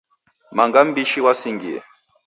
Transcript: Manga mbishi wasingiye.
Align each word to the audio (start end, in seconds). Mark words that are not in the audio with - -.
Manga 0.55 0.79
mbishi 0.87 1.19
wasingiye. 1.25 1.79